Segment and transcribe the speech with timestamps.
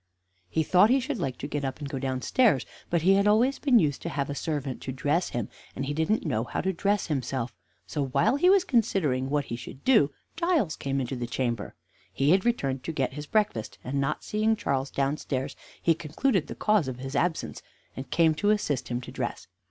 [0.49, 3.59] He thought he should like to get up and go downstairs, but he had always
[3.59, 6.59] been used to have a servant to dress him, and he did not know how
[6.59, 7.53] to dress himself,
[7.85, 11.75] so while he was considering what he should do Giles came into the chamber.
[12.11, 16.55] He had returned to get his breakfast, and not seeing Charles downstairs he concluded the
[16.55, 17.61] cause of his absence,
[17.95, 19.45] and came to assist him to dress.